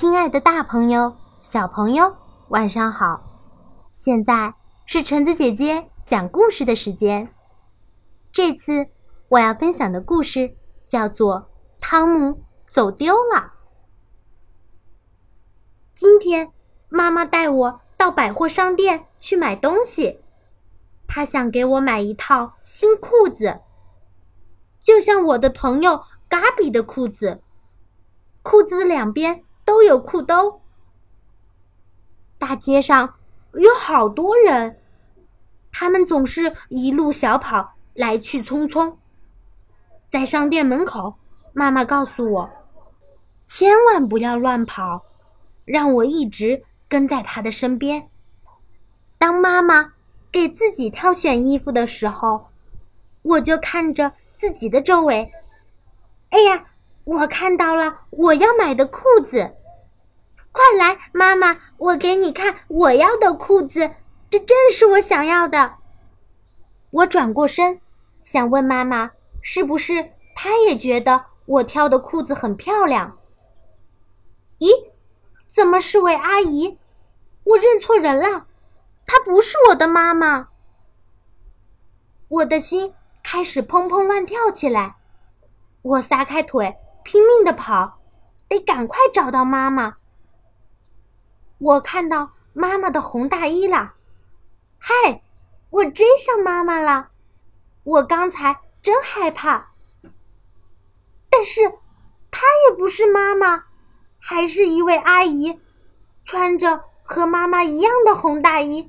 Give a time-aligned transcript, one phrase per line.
[0.00, 2.14] 亲爱的，大朋友、小朋友，
[2.50, 3.20] 晚上好！
[3.92, 4.54] 现在
[4.86, 7.34] 是橙子姐姐讲故事的时间。
[8.30, 8.86] 这次
[9.28, 10.56] 我要分享的故事
[10.86, 11.40] 叫做
[11.80, 13.40] 《汤姆走丢了》。
[15.94, 16.52] 今天
[16.88, 20.20] 妈妈带我到百货商店去买东西，
[21.08, 23.62] 她想给我买一套新裤子，
[24.80, 27.42] 就像我的朋友嘎比的裤子，
[28.44, 29.42] 裤子的两边。
[29.68, 30.62] 都有裤兜。
[32.38, 33.16] 大街上
[33.52, 34.80] 有好多人，
[35.70, 38.94] 他们总是一路小跑，来去匆匆。
[40.08, 41.18] 在商店门口，
[41.52, 42.50] 妈妈告诉我，
[43.46, 45.04] 千万不要乱跑，
[45.66, 48.08] 让我一直跟在他的身边。
[49.18, 49.92] 当妈妈
[50.32, 52.48] 给自己挑选衣服的时候，
[53.20, 55.30] 我就看着自己的周围。
[56.30, 56.64] 哎呀，
[57.04, 59.56] 我看到了我要买的裤子。
[60.58, 63.92] 快来，妈妈，我给你看我要的裤子，
[64.28, 65.76] 这正是我想要的。
[66.90, 67.80] 我转过身，
[68.24, 73.16] 想问妈妈，是不是她也觉得我挑的裤子很漂亮？
[74.58, 74.88] 咦，
[75.46, 76.76] 怎么是位阿姨？
[77.44, 78.48] 我认错人了，
[79.06, 80.48] 她不是我的妈妈。
[82.26, 82.92] 我的心
[83.22, 84.96] 开始砰砰乱跳起来，
[85.82, 88.00] 我撒开腿，拼命的跑，
[88.48, 89.98] 得赶快找到妈妈。
[91.58, 93.94] 我看到妈妈的红大衣了，
[94.78, 95.22] 嗨，
[95.70, 97.10] 我追上妈妈了！
[97.82, 99.72] 我刚才真害怕，
[101.28, 101.62] 但是
[102.30, 103.64] 她也不是妈妈，
[104.20, 105.58] 还是一位阿姨，
[106.24, 108.88] 穿着和妈妈一样的红大衣。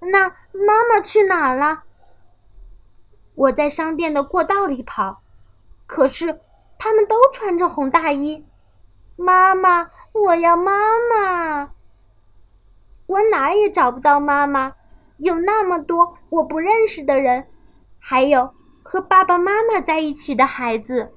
[0.00, 1.84] 那妈妈去哪儿了？
[3.34, 5.22] 我在商店的过道里跑，
[5.86, 6.38] 可是
[6.78, 8.44] 他们都穿着红大衣，
[9.16, 9.90] 妈妈。
[10.12, 10.72] 我要妈
[11.10, 11.70] 妈！
[13.06, 14.74] 我哪儿也找不到妈妈，
[15.16, 17.48] 有那么多我不认识的人，
[17.98, 21.14] 还有和爸爸妈妈在一起的孩子，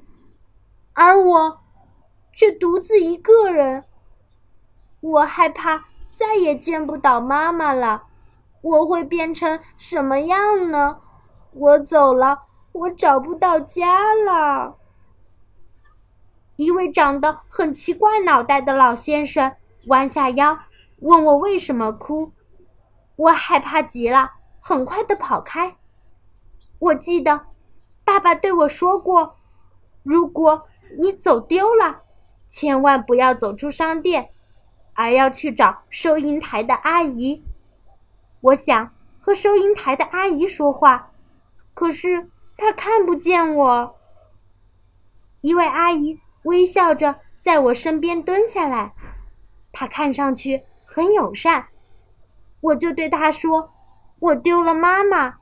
[0.93, 1.59] 而我
[2.33, 3.83] 却独自一个人。
[5.01, 8.03] 我害怕再也见不到妈妈了，
[8.61, 11.01] 我会变成什么样呢？
[11.51, 14.77] 我走了，我找不到家了。
[16.57, 19.55] 一位长得很奇怪脑袋的老先生
[19.87, 20.57] 弯下腰，
[20.99, 22.31] 问我为什么哭。
[23.17, 25.75] 我害怕极了，很快的跑开。
[26.79, 27.47] 我记得，
[28.03, 29.35] 爸爸对我说过
[30.03, 30.67] ：“如果
[30.99, 32.03] 你走丢了，
[32.47, 34.29] 千万不要走出商店，
[34.93, 37.43] 而要去找收银台的阿姨。”
[38.41, 41.11] 我想和收银台的阿姨说话，
[41.73, 43.95] 可是她看不见我。
[45.41, 46.19] 一位阿姨。
[46.45, 48.93] 微笑着在我身边蹲下来，
[49.71, 51.67] 他看上去很友善。
[52.61, 53.71] 我就对他说
[54.19, 55.35] ：“我丢了妈妈。”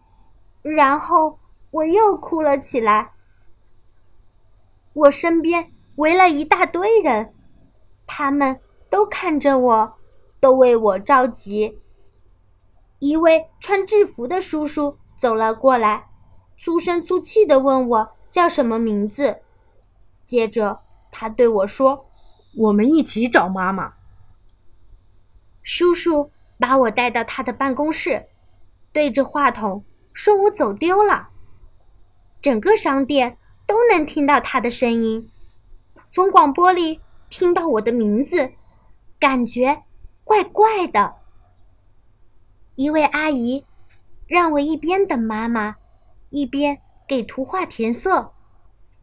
[0.64, 1.40] 然后
[1.72, 3.12] 我又哭了起来。
[4.94, 7.34] 我身边围了一大堆人，
[8.08, 8.60] 他们
[8.90, 9.98] 都看着我，
[10.40, 11.82] 都为我着急。
[13.00, 16.08] 一位穿制服的叔叔走了过来，
[16.58, 19.42] 粗声粗气的问我叫什么名字，
[20.24, 20.83] 接着。
[21.14, 22.10] 他对我说
[22.58, 23.94] ：“我们一起找妈妈。”
[25.64, 26.30] 叔叔
[26.60, 28.26] 把我带到他的办公室，
[28.92, 31.30] 对着话筒说：“我走丢了。”
[32.42, 35.32] 整个商店都能听到他的声音，
[36.12, 37.00] 从广播里
[37.30, 38.52] 听到我的名字，
[39.20, 39.84] 感觉
[40.26, 41.16] 怪怪的。
[42.76, 43.64] 一位阿姨
[44.28, 45.78] 让我一边等妈妈，
[46.32, 48.34] 一边给图画填色，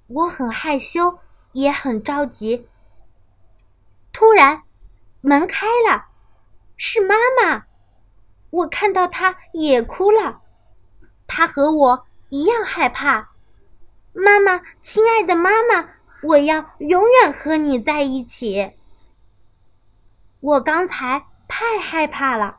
[0.08, 1.18] 我很害羞。
[1.52, 2.68] 也很着急。
[4.12, 4.62] 突然，
[5.20, 6.06] 门开了，
[6.76, 7.64] 是妈妈。
[8.50, 10.40] 我看到她也哭了，
[11.26, 13.30] 她和我一样害怕。
[14.12, 15.88] 妈妈，亲爱的妈妈，
[16.22, 18.72] 我要永远和你在一起。
[20.40, 22.58] 我刚才太害怕了，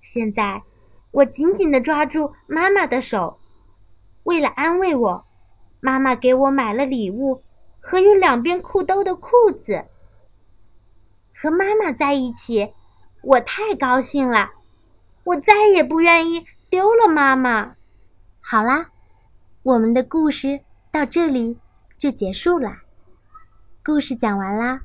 [0.00, 0.62] 现在
[1.10, 3.40] 我紧紧的抓住妈妈的手。
[4.22, 5.26] 为了安慰我，
[5.80, 7.42] 妈妈给我买了礼物。
[7.88, 9.30] 和有两边裤兜的裤
[9.60, 9.84] 子，
[11.32, 12.72] 和妈妈在一起，
[13.22, 14.50] 我太高兴了，
[15.22, 17.76] 我再也不愿意丢了妈妈。
[18.40, 18.90] 好啦，
[19.62, 21.60] 我们的故事到这里
[21.96, 22.72] 就结束了。
[23.84, 24.80] 故事讲完啦，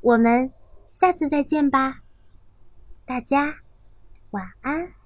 [0.00, 0.52] 我们
[0.90, 2.00] 下次再见吧，
[3.06, 3.54] 大家
[4.32, 4.99] 晚安。